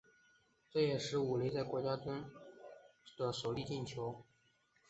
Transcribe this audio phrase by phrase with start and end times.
[0.71, 2.31] 这也是武磊在国家队中
[3.27, 4.25] 的首粒进球。